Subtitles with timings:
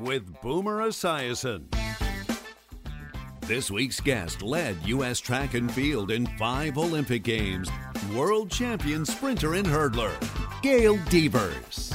[0.00, 1.64] with Boomer Esiason.
[3.40, 5.20] This week's guest led U.S.
[5.20, 7.70] track and field in five Olympic Games.
[8.14, 10.12] World champion sprinter and hurdler,
[10.62, 11.92] Gail Devers.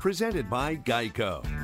[0.00, 1.57] Presented by Geico.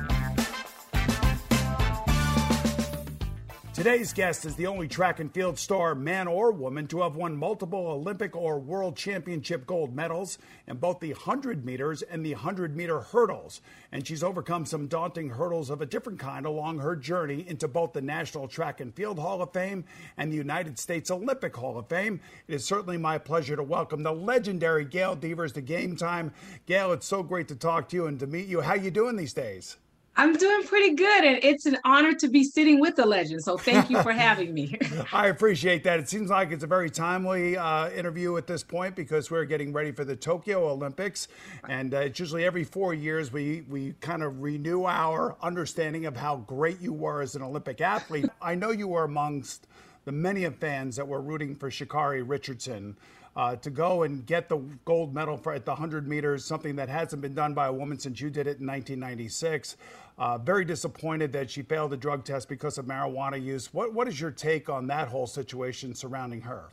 [3.75, 7.35] Today's guest is the only track and field star, man or woman, to have won
[7.35, 12.73] multiple Olympic or World Championship gold medals in both the 100 meters and the 100
[12.73, 13.59] meter hurdles.
[13.91, 17.91] And she's overcome some daunting hurdles of a different kind along her journey into both
[17.91, 19.83] the National Track and Field Hall of Fame
[20.15, 22.21] and the United States Olympic Hall of Fame.
[22.47, 26.31] It is certainly my pleasure to welcome the legendary Gail Devers to Game Time.
[26.65, 28.61] Gail, it's so great to talk to you and to meet you.
[28.61, 29.75] How you doing these days?
[30.17, 33.43] I'm doing pretty good, and it's an honor to be sitting with the legend.
[33.43, 34.77] So thank you for having me.
[35.13, 35.99] I appreciate that.
[35.99, 39.73] It seems like it's a very timely uh, interview at this point because we're getting
[39.73, 41.27] ready for the Tokyo Olympics,
[41.67, 46.15] and uh, it's usually every four years we we kind of renew our understanding of
[46.15, 48.29] how great you were as an Olympic athlete.
[48.41, 49.67] I know you were amongst
[50.05, 52.95] the many of fans that were rooting for Sha'Carri Richardson.
[53.35, 56.87] Uh, to go and get the gold medal for at the 100 meters, something that
[56.87, 59.75] hasn't been done by a woman since you did it in 1996.
[60.17, 63.73] Uh, very disappointed that she failed the drug test because of marijuana use.
[63.73, 66.69] What what is your take on that whole situation surrounding her?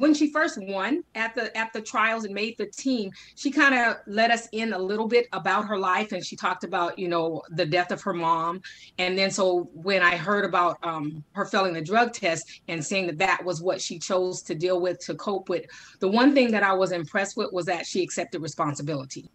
[0.00, 3.74] When she first won at the at the trials and made the team, she kind
[3.74, 7.06] of let us in a little bit about her life, and she talked about you
[7.06, 8.62] know the death of her mom,
[8.98, 13.08] and then so when I heard about um, her failing the drug test and saying
[13.08, 15.66] that that was what she chose to deal with to cope with,
[15.98, 19.28] the one thing that I was impressed with was that she accepted responsibility,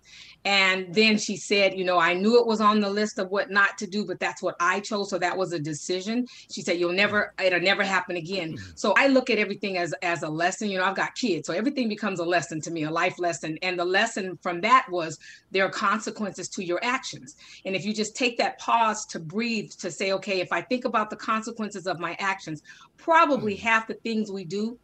[0.45, 3.49] and then she said, you know, I knew it was on the list of what
[3.49, 6.27] not to do, but that's what I chose, so that was a decision.
[6.51, 8.53] She said, you'll never, it'll never happen again.
[8.53, 8.71] Mm-hmm.
[8.75, 10.69] So I look at everything as as a lesson.
[10.69, 13.57] You know, I've got kids, so everything becomes a lesson to me, a life lesson.
[13.63, 15.17] And the lesson from that was
[15.51, 17.35] there are consequences to your actions.
[17.65, 20.85] And if you just take that pause to breathe, to say, okay, if I think
[20.85, 22.61] about the consequences of my actions,
[22.97, 23.67] probably mm-hmm.
[23.67, 24.77] half the things we do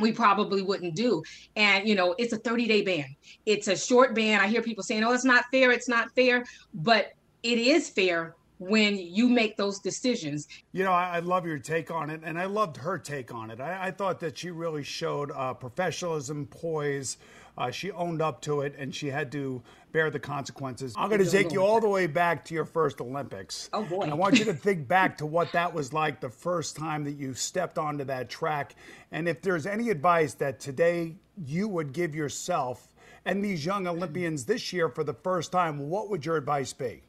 [0.00, 1.22] we probably wouldn't do.
[1.56, 3.16] And, you know, it's a 30 day ban.
[3.46, 4.40] It's a short ban.
[4.40, 5.70] I hear people saying, oh, it's not fair.
[5.70, 6.44] It's not fair.
[6.74, 7.12] But
[7.42, 10.46] it is fair when you make those decisions.
[10.72, 13.50] You know, I, I, love your take on it, and I loved her take on
[13.50, 13.58] it.
[13.58, 17.16] I, I thought that she really showed uh, professionalism, poise.
[17.60, 19.62] Uh, she owned up to it, and she had to
[19.92, 20.94] bear the consequences.
[20.96, 23.68] I'm going to take you all the way back to your first Olympics.
[23.74, 24.02] Oh boy!
[24.02, 27.04] And I want you to think back to what that was like the first time
[27.04, 28.76] that you stepped onto that track,
[29.12, 31.16] and if there's any advice that today
[31.46, 32.94] you would give yourself
[33.26, 37.02] and these young Olympians this year for the first time, what would your advice be?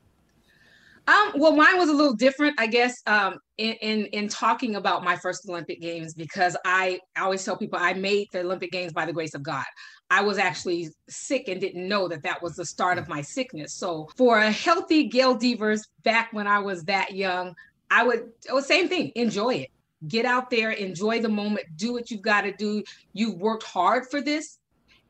[1.07, 5.03] Um, well, mine was a little different, I guess, um, in, in, in talking about
[5.03, 8.93] my first Olympic Games because I, I always tell people I made the Olympic Games
[8.93, 9.65] by the grace of God.
[10.11, 13.73] I was actually sick and didn't know that that was the start of my sickness.
[13.73, 17.55] So for a healthy Gail Devers back when I was that young,
[17.89, 19.69] I would, was same thing, enjoy it.
[20.07, 22.83] Get out there, enjoy the moment, do what you've got to do.
[23.13, 24.59] You've worked hard for this.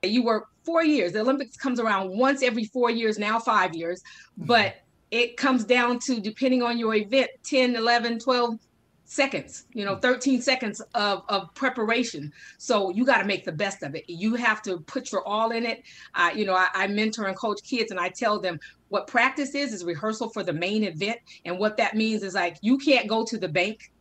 [0.03, 1.13] You work four years.
[1.13, 4.02] The Olympics comes around once every four years, now five years,
[4.38, 4.75] but
[5.12, 8.58] it comes down to depending on your event 10 11 12
[9.04, 12.32] seconds you know 13 seconds of, of preparation.
[12.58, 14.09] So you got to make the best of it.
[14.09, 15.84] You have to put your all in it.
[16.16, 19.56] Uh, you know I, I mentor and coach kids and i tell them what practice
[19.56, 21.20] is is rehearsal for the main event.
[21.46, 23.91] And what that means is like you can't go to the bank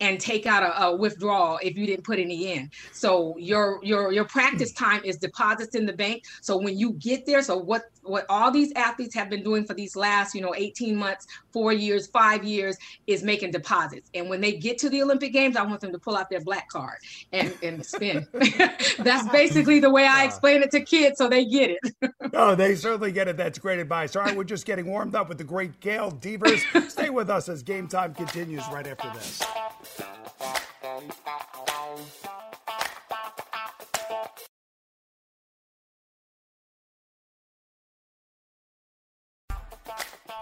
[0.00, 2.70] and take out a, a, withdrawal if you didn't put any in.
[2.92, 6.24] So your your your practice time is deposits in the bank.
[6.40, 9.74] So when you get there, so what what all these athletes have been doing for
[9.74, 12.76] these last you know 18 months, four years, five years
[13.06, 14.10] is making deposits.
[14.14, 16.40] And when they get to the Olympic Games, I want them to pull out their
[16.40, 16.98] black card
[17.32, 18.26] and and spin.
[18.98, 22.12] That's basically the way I explain it to kids, so they get it.
[22.34, 23.36] oh, they certainly get it.
[23.36, 24.16] That's great advice.
[24.16, 26.62] All right, we're just getting warmed up with the great Gail Devers.
[26.88, 29.42] Stay with us as game time continues right after this.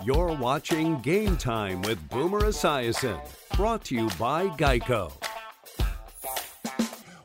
[0.06, 3.20] You're watching Game Time with Boomer Esiason,
[3.56, 5.10] brought to you by Geico.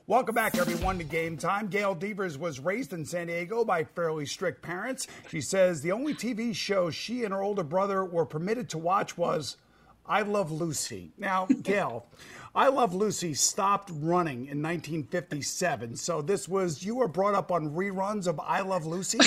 [0.07, 1.67] Welcome back, everyone, to Game Time.
[1.67, 5.05] Gail Devers was raised in San Diego by fairly strict parents.
[5.29, 9.15] She says the only TV show she and her older brother were permitted to watch
[9.15, 9.57] was
[10.03, 11.13] I Love Lucy.
[11.19, 12.07] Now, Gail,
[12.53, 15.95] I Love Lucy stopped running in 1957.
[15.95, 19.19] So this was, you were brought up on reruns of I Love Lucy?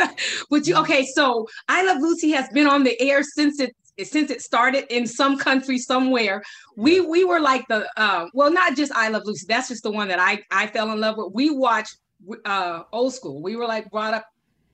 [0.50, 4.30] Would you, okay, so I Love Lucy has been on the air since it since
[4.30, 6.40] it started in some country somewhere
[6.76, 9.90] we we were like the uh, well not just i love lucy that's just the
[9.90, 11.96] one that i i fell in love with we watched
[12.44, 14.24] uh old school we were like brought up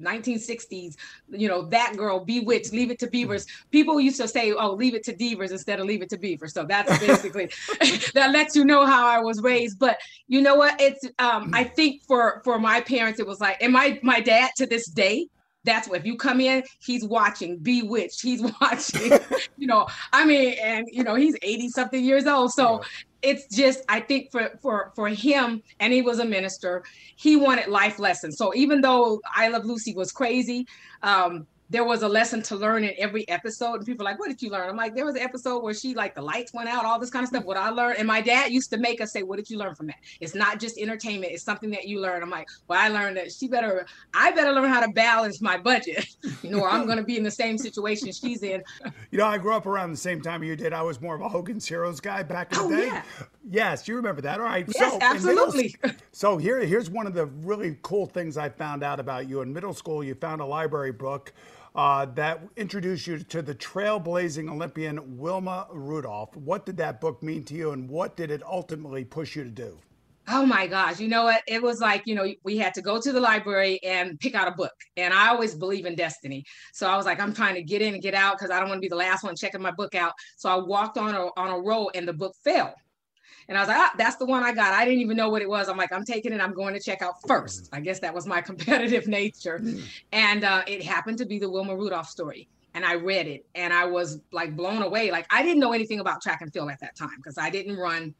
[0.02, 0.96] 1960s,
[1.30, 3.46] you know, that girl, Bewitched, Leave It to Beavers.
[3.70, 6.52] People used to say, oh, leave it to Devers instead of leave it to Beavers.
[6.52, 7.50] So that's basically
[8.14, 9.78] that lets you know how I was raised.
[9.78, 9.98] But
[10.28, 10.80] you know what?
[10.80, 14.50] It's um, I think for for my parents, it was like, and my my dad
[14.56, 15.28] to this day,
[15.64, 19.18] that's what if you come in, he's watching Bewitched, he's watching,
[19.56, 22.52] you know, I mean, and you know, he's 80 something years old.
[22.52, 23.30] So yeah.
[23.30, 26.84] it's just, I think for for for him, and he was a minister,
[27.16, 28.36] he wanted life lessons.
[28.36, 30.66] So even though I Love Lucy was crazy,
[31.02, 33.76] um, there was a lesson to learn in every episode.
[33.76, 34.68] And people are like, what did you learn?
[34.68, 37.10] I'm like, there was an episode where she like the lights went out, all this
[37.10, 37.44] kind of stuff.
[37.44, 39.74] What I learned, and my dad used to make us say, What did you learn
[39.74, 39.96] from that?
[40.20, 42.22] It's not just entertainment, it's something that you learn.
[42.22, 45.56] I'm like, Well, I learned that she better, I better learn how to balance my
[45.56, 46.06] budget,
[46.42, 48.62] you know, or I'm gonna be in the same situation she's in.
[49.10, 50.72] You know, I grew up around the same time you did.
[50.72, 52.86] I was more of a Hogan's Heroes guy back in the oh, day.
[52.86, 53.02] Yeah.
[53.50, 54.38] Yes, you remember that.
[54.38, 54.66] All right.
[54.74, 55.74] Yes, so absolutely.
[55.82, 59.42] Middle, so here, here's one of the really cool things I found out about you.
[59.42, 61.32] In middle school, you found a library book
[61.74, 66.36] uh, that introduced you to the trailblazing Olympian Wilma Rudolph.
[66.36, 69.50] What did that book mean to you, and what did it ultimately push you to
[69.50, 69.78] do?
[70.26, 71.42] Oh my gosh, you know what?
[71.46, 74.48] It was like, you know, we had to go to the library and pick out
[74.48, 74.72] a book.
[74.96, 76.44] And I always believe in destiny.
[76.72, 78.70] So I was like, I'm trying to get in and get out because I don't
[78.70, 80.14] want to be the last one checking my book out.
[80.36, 82.74] So I walked on a on a row and the book fell.
[83.48, 84.72] And I was like, ah, that's the one I got.
[84.72, 85.68] I didn't even know what it was.
[85.68, 86.40] I'm like, I'm taking it.
[86.40, 87.68] I'm going to check out first.
[87.72, 89.62] I guess that was my competitive nature.
[90.12, 92.48] And uh, it happened to be the Wilma Rudolph story.
[92.74, 95.12] And I read it and I was like blown away.
[95.12, 97.76] Like I didn't know anything about track and field at that time because I didn't
[97.76, 98.14] run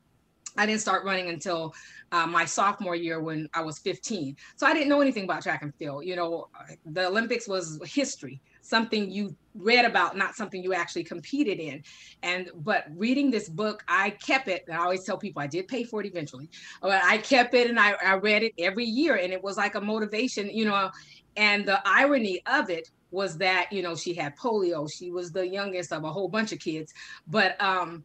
[0.56, 1.74] I didn't start running until
[2.12, 4.36] uh, my sophomore year when I was 15.
[4.56, 6.04] So I didn't know anything about track and field.
[6.04, 6.48] You know,
[6.86, 11.82] the Olympics was history something you read about, not something you actually competed in.
[12.22, 14.64] And but reading this book, I kept it.
[14.72, 16.48] I always tell people I did pay for it eventually,
[16.80, 19.16] but I kept it and I, I read it every year.
[19.16, 20.90] And it was like a motivation, you know.
[21.36, 24.90] And the irony of it was that, you know, she had polio.
[24.90, 26.92] She was the youngest of a whole bunch of kids,
[27.26, 28.04] but um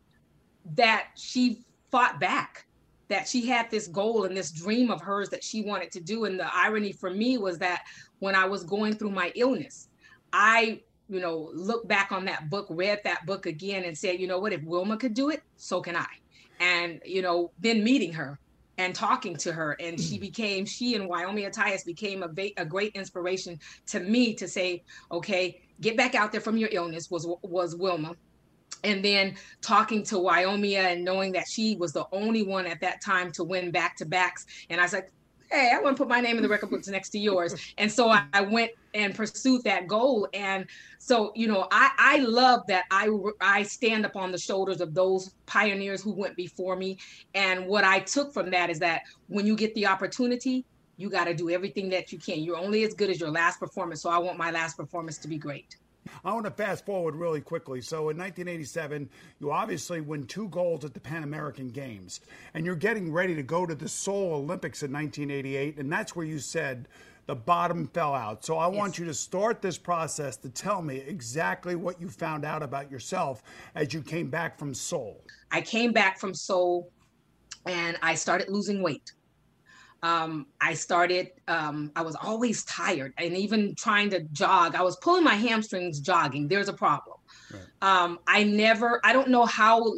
[0.75, 2.65] that she fought back
[3.07, 6.25] that she had this goal and this dream of hers that she wanted to do.
[6.25, 7.81] And the irony for me was that
[8.19, 9.88] when I was going through my illness,
[10.33, 14.27] I, you know, look back on that book, read that book again, and said, you
[14.27, 16.07] know what, if Wilma could do it, so can I.
[16.59, 18.39] And, you know, then meeting her
[18.79, 20.21] and talking to her and she mm.
[20.21, 25.61] became she and Wyomia Tyus became a, a great inspiration to me to say okay
[25.81, 28.15] get back out there from your illness was was Wilma
[28.85, 33.01] and then talking to Wyomia and knowing that she was the only one at that
[33.01, 35.11] time to win back to backs and I was like
[35.51, 37.55] hey, I want to put my name in the record books next to yours.
[37.77, 40.27] And so I, I, went and pursued that goal.
[40.33, 40.67] And
[40.99, 43.09] so, you know, I, I love that I,
[43.41, 46.99] I stand upon the shoulders of those pioneers who went before me.
[47.33, 50.65] And what I took from that is that when you get the opportunity,
[50.97, 52.39] you got to do everything that you can.
[52.39, 54.01] You're only as good as your last performance.
[54.01, 55.77] So I want my last performance to be great.
[56.23, 57.81] I want to fast forward really quickly.
[57.81, 62.21] So in 1987, you obviously win two golds at the Pan American Games,
[62.53, 66.25] and you're getting ready to go to the Seoul Olympics in 1988, and that's where
[66.25, 66.87] you said
[67.29, 68.43] the bottom fell out.
[68.43, 68.75] So I yes.
[68.75, 72.89] want you to start this process to tell me exactly what you found out about
[72.89, 73.43] yourself
[73.75, 75.23] as you came back from Seoul.
[75.51, 76.91] I came back from Seoul
[77.67, 79.11] and I started losing weight
[80.01, 84.95] um, I started, um, I was always tired and even trying to jog, I was
[84.97, 86.47] pulling my hamstrings jogging.
[86.47, 87.17] There's a problem.
[87.51, 87.61] Right.
[87.81, 89.93] Um, I never, I don't know how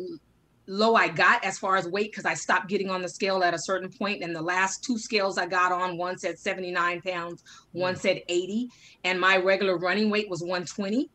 [0.67, 3.53] low I got as far as weight because I stopped getting on the scale at
[3.53, 4.23] a certain point.
[4.23, 8.69] And the last two scales I got on, one said 79 pounds, one said 80,
[9.03, 11.09] and my regular running weight was 120.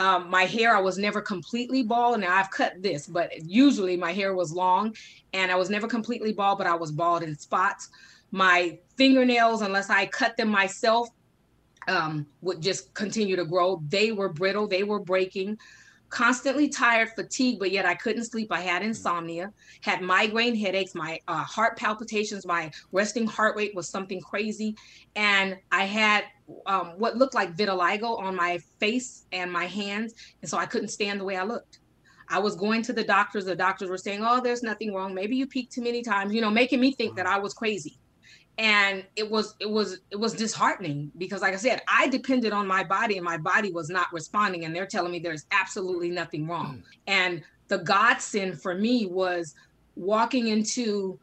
[0.00, 2.20] Um, my hair, I was never completely bald.
[2.20, 4.94] Now I've cut this, but usually my hair was long
[5.32, 7.88] and I was never completely bald, but I was bald in spots
[8.30, 11.08] my fingernails, unless I cut them myself,
[11.88, 13.82] um, would just continue to grow.
[13.88, 15.58] They were brittle, they were breaking.
[16.10, 18.50] constantly tired, fatigued, but yet I couldn't sleep.
[18.50, 23.90] I had insomnia, had migraine headaches, my uh, heart palpitations, my resting heart rate was
[23.90, 24.74] something crazy.
[25.16, 26.24] And I had
[26.64, 30.14] um, what looked like vitiligo on my face and my hands.
[30.40, 31.80] And so I couldn't stand the way I looked.
[32.30, 33.44] I was going to the doctors.
[33.44, 35.14] The doctors were saying, Oh, there's nothing wrong.
[35.14, 37.98] Maybe you peaked too many times, you know, making me think that I was crazy
[38.58, 42.66] and it was it was it was disheartening because like i said i depended on
[42.66, 46.46] my body and my body was not responding and they're telling me there's absolutely nothing
[46.46, 46.82] wrong mm.
[47.06, 49.54] and the godsend for me was
[49.94, 51.18] walking into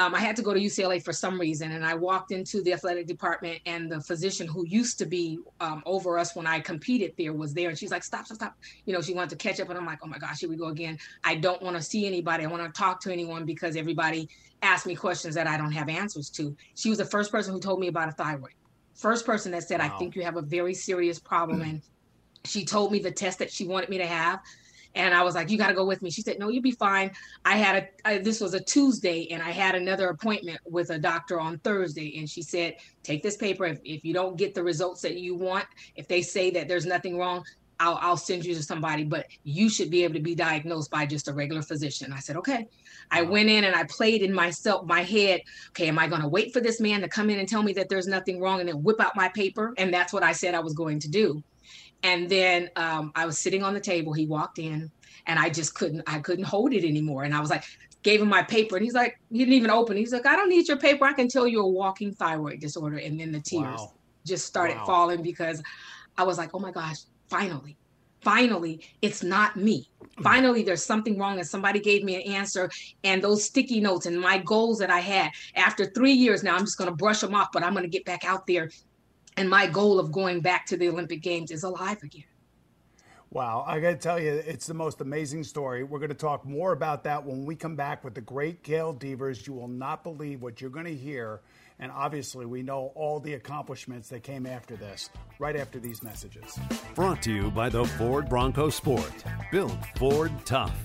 [0.00, 2.72] um, I had to go to UCLA for some reason, and I walked into the
[2.72, 7.12] athletic department, and the physician who used to be um, over us when I competed
[7.18, 9.60] there was there, and she's like, "Stop, stop, stop!" You know, she wanted to catch
[9.60, 11.82] up, and I'm like, "Oh my gosh, here we go again." I don't want to
[11.82, 12.44] see anybody.
[12.44, 14.28] I want to talk to anyone because everybody
[14.62, 16.56] asked me questions that I don't have answers to.
[16.76, 18.54] She was the first person who told me about a thyroid.
[18.94, 19.92] First person that said, wow.
[19.94, 21.82] "I think you have a very serious problem," and
[22.46, 24.40] she told me the test that she wanted me to have
[24.94, 26.72] and I was like, "You got to go with me." She said, "No, you'll be
[26.72, 27.10] fine."
[27.44, 30.98] I had a I, this was a Tuesday, and I had another appointment with a
[30.98, 33.66] doctor on Thursday, and she said, "Take this paper.
[33.66, 35.66] If, if you don't get the results that you want,
[35.96, 37.44] if they say that there's nothing wrong,
[37.80, 41.06] I'll, I'll send you to somebody, but you should be able to be diagnosed by
[41.06, 42.12] just a regular physician.
[42.12, 42.68] I said, okay.
[43.10, 46.28] I went in and I played in myself, my head, okay, am I going to
[46.28, 48.68] wait for this man to come in and tell me that there's nothing wrong and
[48.68, 49.74] then whip out my paper?
[49.78, 51.42] And that's what I said I was going to do.
[52.02, 54.12] And then um, I was sitting on the table.
[54.12, 54.90] He walked in,
[55.26, 56.02] and I just couldn't.
[56.06, 57.24] I couldn't hold it anymore.
[57.24, 57.64] And I was like,
[58.02, 59.96] gave him my paper, and he's like, he didn't even open.
[59.96, 61.04] He's like, I don't need your paper.
[61.04, 62.96] I can tell you're a walking thyroid disorder.
[62.96, 63.92] And then the tears wow.
[64.24, 64.86] just started wow.
[64.86, 65.62] falling because
[66.16, 67.76] I was like, oh my gosh, finally,
[68.20, 69.88] finally, it's not me.
[70.16, 70.22] Hmm.
[70.22, 72.70] Finally, there's something wrong, and somebody gave me an answer.
[73.04, 76.64] And those sticky notes and my goals that I had after three years now, I'm
[76.64, 78.68] just going to brush them off, but I'm going to get back out there
[79.36, 82.24] and my goal of going back to the Olympic Games is alive again.
[83.30, 85.84] Wow, I got to tell you, it's the most amazing story.
[85.84, 88.92] We're going to talk more about that when we come back with the great Gail
[88.92, 89.46] Devers.
[89.46, 91.40] You will not believe what you're going to hear.
[91.80, 95.08] And obviously, we know all the accomplishments that came after this,
[95.38, 96.58] right after these messages.
[96.94, 99.24] Brought to you by the Ford Bronco Sport.
[99.50, 100.78] Built Ford Tough.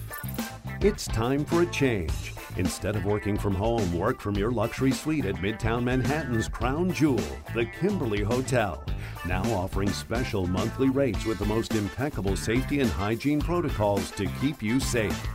[0.79, 2.33] It's time for a change.
[2.57, 7.19] Instead of working from home, work from your luxury suite at Midtown Manhattan's crown jewel,
[7.53, 8.81] the Kimberly Hotel.
[9.27, 14.63] Now offering special monthly rates with the most impeccable safety and hygiene protocols to keep
[14.63, 15.27] you safe.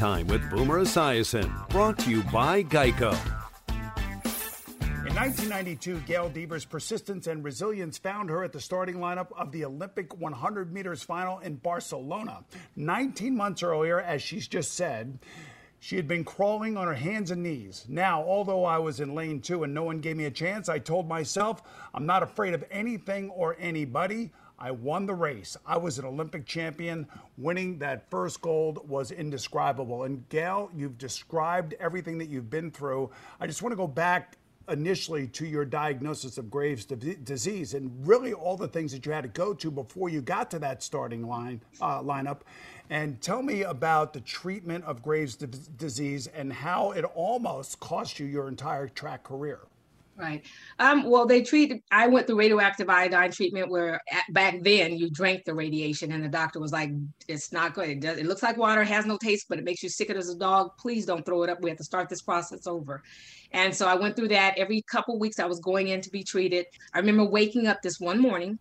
[0.00, 3.12] Time with Boomer Esiason, brought to you by Geico.
[3.68, 9.66] In 1992, Gail Devers' persistence and resilience found her at the starting lineup of the
[9.66, 12.42] Olympic 100 meters final in Barcelona.
[12.76, 15.18] 19 months earlier, as she's just said,
[15.80, 17.84] she had been crawling on her hands and knees.
[17.86, 20.78] Now, although I was in lane two and no one gave me a chance, I
[20.78, 24.30] told myself I'm not afraid of anything or anybody.
[24.60, 25.56] I won the race.
[25.66, 27.06] I was an Olympic champion.
[27.38, 30.04] Winning that first gold was indescribable.
[30.04, 33.10] And Gail, you've described everything that you've been through.
[33.40, 34.36] I just want to go back
[34.68, 39.22] initially to your diagnosis of Graves' disease and really all the things that you had
[39.22, 42.40] to go to before you got to that starting line uh, lineup.
[42.90, 48.26] And tell me about the treatment of Graves' disease and how it almost cost you
[48.26, 49.60] your entire track career.
[50.20, 50.44] Right.
[50.78, 51.82] Um, well, they treat.
[51.90, 56.22] I went through radioactive iodine treatment where at, back then you drank the radiation, and
[56.22, 56.90] the doctor was like,
[57.26, 57.88] "It's not good.
[57.88, 60.28] It, does, it looks like water, has no taste, but it makes you sick as
[60.28, 60.72] a dog.
[60.78, 61.62] Please don't throw it up.
[61.62, 63.02] We have to start this process over."
[63.52, 64.58] And so I went through that.
[64.58, 66.66] Every couple weeks, I was going in to be treated.
[66.92, 68.58] I remember waking up this one morning,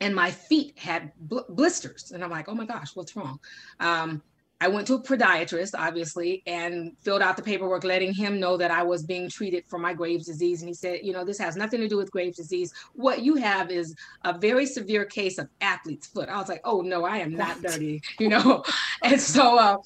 [0.00, 3.38] and my feet had bl- blisters, and I'm like, "Oh my gosh, what's wrong?"
[3.80, 4.22] Um,
[4.62, 8.70] I went to a podiatrist, obviously, and filled out the paperwork letting him know that
[8.70, 10.60] I was being treated for my Graves' disease.
[10.60, 12.74] And he said, You know, this has nothing to do with Graves' disease.
[12.92, 16.28] What you have is a very severe case of athlete's foot.
[16.28, 18.62] I was like, Oh, no, I am not dirty, you know?
[19.02, 19.76] and so uh,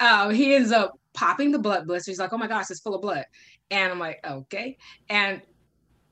[0.00, 2.10] uh, he ends up popping the blood blister.
[2.10, 3.26] He's like, Oh my gosh, it's full of blood.
[3.70, 4.78] And I'm like, Okay.
[5.10, 5.42] And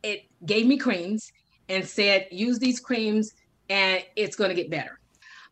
[0.03, 1.33] it gave me creams
[1.71, 3.33] and said, Use these creams
[3.71, 4.99] and it's going to get better.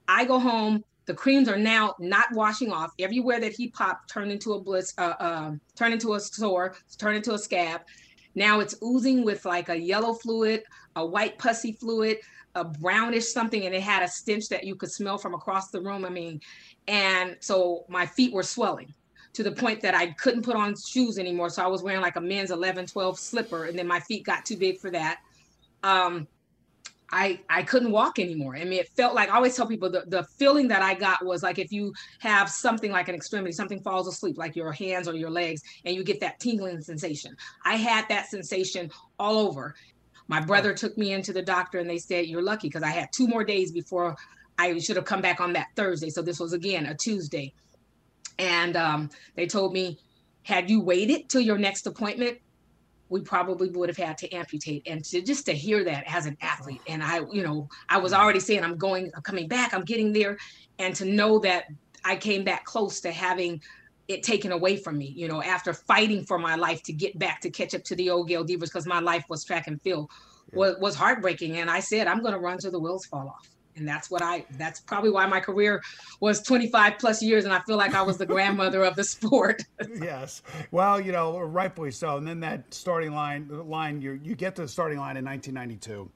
[0.06, 2.92] I go home the creams are now not washing off.
[3.00, 7.16] Everywhere that he popped turned into a bliss, uh, uh, turned into a sore, turned
[7.16, 7.80] into a scab.
[8.36, 10.62] Now it's oozing with like a yellow fluid,
[10.94, 12.18] a white pussy fluid,
[12.54, 15.80] a brownish something, and it had a stench that you could smell from across the
[15.80, 16.04] room.
[16.04, 16.40] I mean,
[16.86, 18.94] and so my feet were swelling
[19.32, 21.50] to the point that I couldn't put on shoes anymore.
[21.50, 24.44] So I was wearing like a men's 11, 12 slipper, and then my feet got
[24.44, 25.18] too big for that.
[25.82, 26.28] Um,
[27.12, 28.56] I I couldn't walk anymore.
[28.56, 31.24] I mean, it felt like I always tell people the, the feeling that I got
[31.24, 35.08] was like if you have something like an extremity, something falls asleep, like your hands
[35.08, 37.36] or your legs, and you get that tingling sensation.
[37.64, 39.74] I had that sensation all over.
[40.28, 43.08] My brother took me into the doctor and they said, You're lucky because I had
[43.12, 44.16] two more days before
[44.58, 46.10] I should have come back on that Thursday.
[46.10, 47.52] So this was again a Tuesday.
[48.38, 49.98] And um, they told me,
[50.42, 52.38] had you waited till your next appointment,
[53.10, 54.86] we probably would have had to amputate.
[54.86, 58.12] And to just to hear that as an athlete and i you know i was
[58.12, 58.22] mm-hmm.
[58.22, 60.38] already saying i'm going i'm coming back i'm getting there.
[60.78, 61.66] And to know that
[62.04, 63.60] i came back close to having
[64.08, 67.40] it taken away from me you know after fighting for my life to get back
[67.42, 70.08] to catch up to the old gail devers because my life was track and field
[70.52, 71.58] was, was heartbreaking.
[71.58, 74.22] And i said i'm going to run till the wheels fall off and that's what
[74.22, 75.82] I that's probably why my career
[76.20, 79.64] was 25 plus years and I feel like I was the grandmother of the sport.
[80.00, 80.42] yes.
[80.70, 82.16] Well, you know, rightfully so.
[82.16, 86.10] And then that starting line line you you get to the starting line in 1992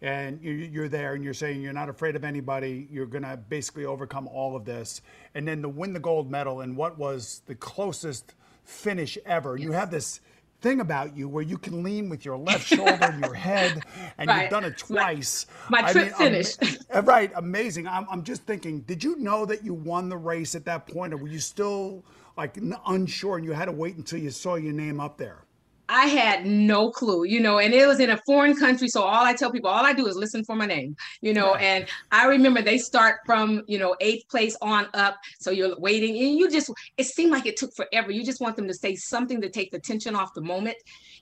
[0.00, 3.84] and you're there and you're saying you're not afraid of anybody you're going to basically
[3.84, 5.02] overcome all of this
[5.34, 8.34] and then to win the gold medal and what was the closest
[8.64, 9.64] finish ever yes.
[9.64, 10.20] you have this
[10.60, 13.82] thing about you where you can lean with your left shoulder and your head,
[14.18, 14.42] and right.
[14.42, 15.46] you've done it twice.
[15.68, 16.62] My, my trip I mean, finished.
[16.62, 17.86] Am, uh, right, amazing.
[17.86, 21.12] I'm, I'm just thinking, did you know that you won the race at that point,
[21.12, 22.04] or were you still
[22.36, 25.44] like unsure and you had to wait until you saw your name up there?
[25.88, 28.88] I had no clue, you know, and it was in a foreign country.
[28.88, 31.54] So all I tell people, all I do is listen for my name, you know.
[31.54, 35.16] And I remember they start from, you know, eighth place on up.
[35.40, 38.10] So you're waiting and you just, it seemed like it took forever.
[38.10, 40.76] You just want them to say something to take the tension off the moment.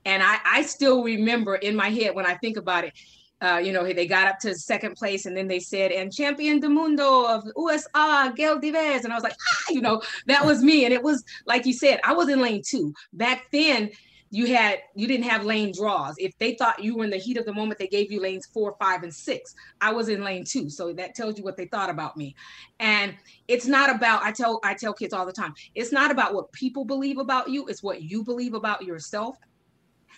[0.04, 2.92] And I, I still remember in my head when I think about it,
[3.40, 6.58] uh, you know, they got up to second place and then they said, and champion
[6.58, 9.04] de mundo of USA, Gail Devers.
[9.04, 10.86] And I was like, ah, you know, that was me.
[10.86, 12.94] And it was, like you said, I was in lane two.
[13.12, 13.90] Back then,
[14.30, 16.14] you had you didn't have lane draws.
[16.18, 18.46] If they thought you were in the heat of the moment, they gave you lanes
[18.46, 19.54] four, five, and six.
[19.80, 22.34] I was in lane two, so that tells you what they thought about me.
[22.80, 23.14] And
[23.48, 26.50] it's not about I tell I tell kids all the time, it's not about what
[26.52, 29.36] people believe about you, it's what you believe about yourself,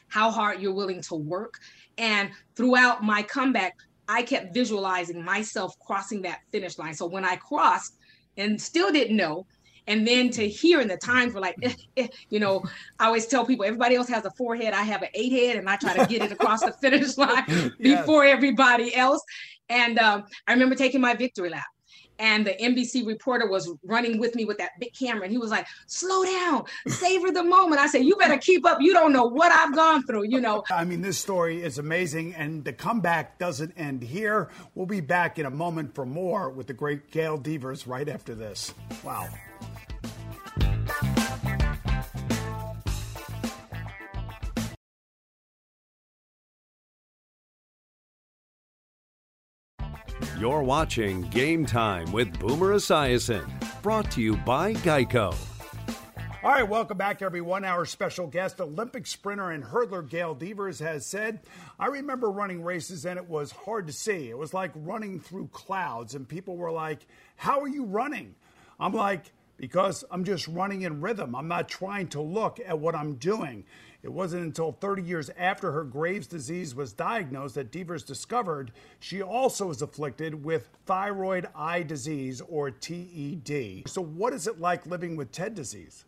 [0.08, 1.54] how hard you're willing to work.
[1.98, 3.74] And throughout my comeback,
[4.08, 6.94] I kept visualizing myself crossing that finish line.
[6.94, 7.98] So when I crossed
[8.38, 9.46] and still didn't know,
[9.88, 12.62] and then to hear in the times were like eh, eh, you know
[13.00, 15.68] i always tell people everybody else has a forehead i have an eight head and
[15.68, 17.72] i try to get it across the finish line yes.
[17.78, 19.22] before everybody else
[19.68, 21.66] and um, i remember taking my victory lap
[22.18, 25.22] and the NBC reporter was running with me with that big camera.
[25.22, 27.80] And he was like, slow down, savor the moment.
[27.80, 28.78] I said, you better keep up.
[28.80, 30.64] You don't know what I've gone through, you know.
[30.70, 32.34] I mean, this story is amazing.
[32.34, 34.48] And the comeback doesn't end here.
[34.74, 38.34] We'll be back in a moment for more with the great Gail Devers right after
[38.34, 38.74] this.
[39.04, 39.28] Wow.
[50.38, 53.48] You're watching Game Time with Boomer Esiason,
[53.82, 55.34] brought to you by Geico.
[56.44, 57.64] All right, welcome back, everyone.
[57.64, 61.40] Our special guest, Olympic sprinter and hurdler Gail Devers, has said,
[61.80, 64.30] I remember running races and it was hard to see.
[64.30, 68.36] It was like running through clouds, and people were like, How are you running?
[68.78, 71.34] I'm like, Because I'm just running in rhythm.
[71.34, 73.64] I'm not trying to look at what I'm doing.
[74.02, 79.22] It wasn't until 30 years after her Graves' disease was diagnosed that Devers discovered she
[79.22, 83.82] also was afflicted with thyroid eye disease or TED.
[83.88, 86.04] So, what is it like living with TED disease?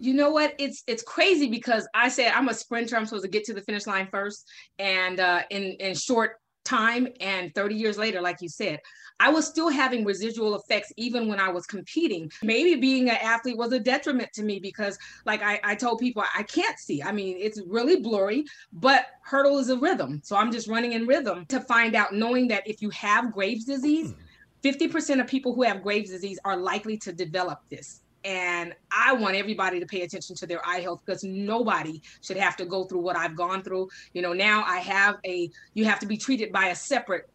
[0.00, 3.30] you know what it's it's crazy because i said i'm a sprinter i'm supposed to
[3.30, 7.98] get to the finish line first and uh, in in short time and 30 years
[7.98, 8.78] later like you said
[9.18, 12.30] i was still having residual effects even when i was competing.
[12.42, 16.22] Maybe being an athlete was a detriment to me because like I, I told people
[16.36, 17.02] i can't see.
[17.02, 20.20] I mean it's really blurry but hurdle is a rhythm.
[20.24, 23.64] So i'm just running in rhythm to find out knowing that if you have graves
[23.64, 24.20] disease hmm.
[24.62, 29.36] 50% of people who have graves disease are likely to develop this and I want
[29.36, 33.00] everybody to pay attention to their eye health because nobody should have to go through
[33.00, 33.88] what I've gone through.
[34.12, 37.30] You know, now I have a, you have to be treated by a separate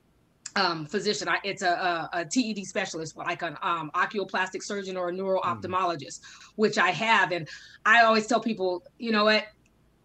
[0.56, 1.28] um, physician.
[1.28, 5.42] I, it's a, a, a, TED specialist, like an um, oculoplastic surgeon or a neuro
[5.42, 6.52] ophthalmologist, mm-hmm.
[6.56, 7.32] which I have.
[7.32, 7.48] And
[7.86, 9.46] I always tell people, you know what?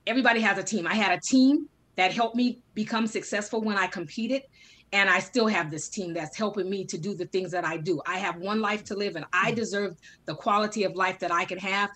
[0.07, 0.87] Everybody has a team.
[0.87, 4.43] I had a team that helped me become successful when I competed
[4.93, 7.77] and I still have this team that's helping me to do the things that I
[7.77, 8.01] do.
[8.07, 9.57] I have one life to live and I mm.
[9.57, 11.91] deserve the quality of life that I can have.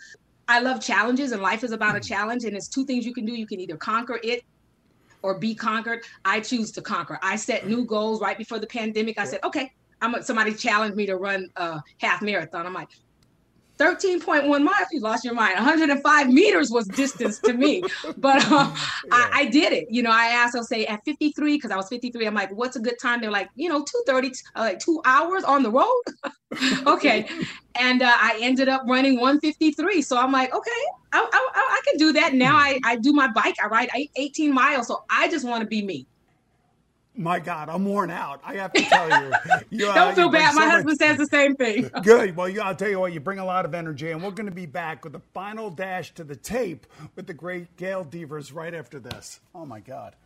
[0.47, 2.07] I love challenges and life is about a mm.
[2.07, 3.33] challenge and it's two things you can do.
[3.33, 4.45] You can either conquer it
[5.23, 6.05] or be conquered.
[6.25, 7.19] I choose to conquer.
[7.23, 9.19] I set new goals right before the pandemic.
[9.19, 12.67] I said, okay, I'm somebody challenged me to run a half marathon.
[12.67, 12.91] I'm like,
[13.79, 15.55] 13.1 miles, you lost your mind.
[15.57, 17.83] 105 meters was distance to me,
[18.19, 18.77] but uh, yeah.
[19.11, 19.87] I, I, did it.
[19.91, 22.77] You know, I asked, I'll say at 53, because I was 53, I'm like, what's
[22.77, 23.21] a good time?
[23.21, 26.03] They're like, you know, 230, uh, like two hours on the road.
[26.87, 27.29] okay.
[27.75, 30.03] And uh, I ended up running 153.
[30.03, 30.71] So I'm like, okay,
[31.13, 32.35] I, I, I can do that.
[32.35, 34.87] Now I, I do my bike, I ride 18 miles.
[34.87, 36.07] So I just want to be me
[37.17, 38.41] my God, I'm worn out.
[38.45, 39.33] I have to tell you.
[39.71, 40.53] you Don't uh, feel bad.
[40.53, 40.99] So my husband much...
[40.99, 41.91] says the same thing.
[42.03, 42.37] Good.
[42.37, 44.49] Well, you, I'll tell you what, you bring a lot of energy, and we're going
[44.49, 48.53] to be back with the final dash to the tape with the great Gail Devers
[48.53, 49.41] right after this.
[49.55, 50.17] Oh, my God.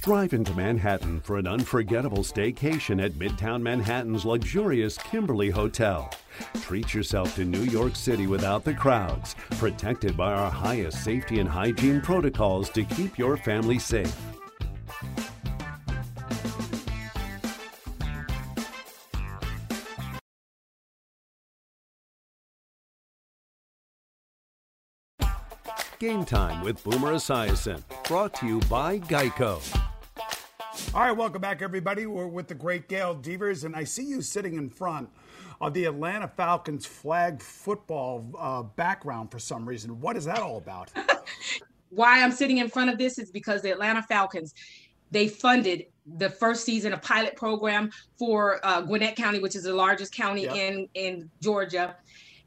[0.00, 6.10] Drive into Manhattan for an unforgettable staycation at Midtown Manhattan's luxurious Kimberly Hotel.
[6.62, 11.48] Treat yourself to New York City without the crowds, protected by our highest safety and
[11.48, 14.16] hygiene protocols to keep your family safe.
[25.98, 29.60] Game Time with Boomer Esiason, brought to you by Geico.
[30.94, 32.06] All right, welcome back, everybody.
[32.06, 35.10] We're with the great Gail Devers, and I see you sitting in front
[35.60, 40.00] of the Atlanta Falcons flag football uh, background for some reason.
[40.00, 40.92] What is that all about?
[41.90, 44.54] Why I'm sitting in front of this is because the Atlanta Falcons
[45.10, 49.74] they funded the first season a pilot program for uh, Gwinnett County, which is the
[49.74, 50.56] largest county yep.
[50.56, 51.96] in in Georgia,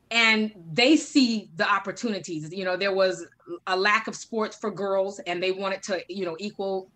[0.10, 2.52] and they see the opportunities.
[2.52, 3.26] You know, there was
[3.68, 6.90] a lack of sports for girls, and they wanted to, you know, equal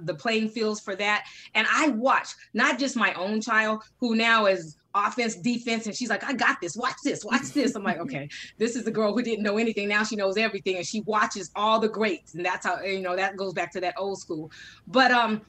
[0.00, 1.26] the playing fields for that.
[1.54, 6.10] And I watch not just my own child, who now is offense, defense, and she's
[6.10, 6.76] like, I got this.
[6.76, 7.24] Watch this.
[7.24, 7.74] Watch this.
[7.74, 9.88] I'm like, okay, this is the girl who didn't know anything.
[9.88, 13.16] Now she knows everything, and she watches all the greats, and that's how you know
[13.16, 14.50] that goes back to that old school.
[14.86, 15.42] But um,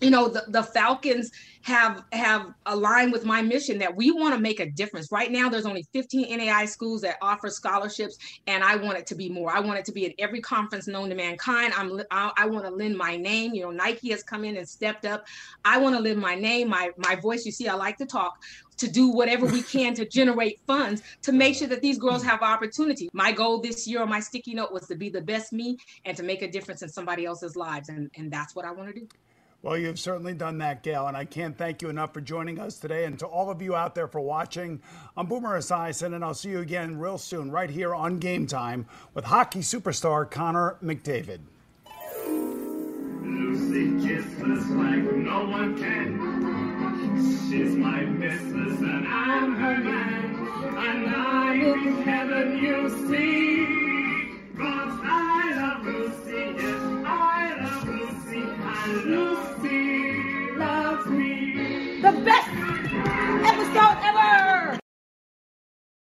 [0.00, 1.30] you know the, the falcons
[1.62, 5.48] have have aligned with my mission that we want to make a difference right now
[5.48, 9.50] there's only 15 NAIA schools that offer scholarships and i want it to be more
[9.50, 12.64] i want it to be at every conference known to mankind i'm i, I want
[12.64, 15.26] to lend my name you know nike has come in and stepped up
[15.64, 18.38] i want to lend my name my my voice you see i like to talk
[18.80, 22.40] to do whatever we can to generate funds to make sure that these girls have
[22.40, 23.10] opportunity.
[23.12, 25.76] My goal this year on my sticky note was to be the best me
[26.06, 27.90] and to make a difference in somebody else's lives.
[27.90, 29.06] And, and that's what I want to do.
[29.62, 32.76] Well, you've certainly done that, Gail, and I can't thank you enough for joining us
[32.78, 33.04] today.
[33.04, 34.80] And to all of you out there for watching,
[35.18, 38.86] I'm Boomer Esiason, and I'll see you again real soon, right here on Game Time
[39.12, 41.40] with hockey superstar Connor McDavid.
[43.22, 46.40] Lucy kisses like no one can.
[47.50, 49.79] She's my and I'm her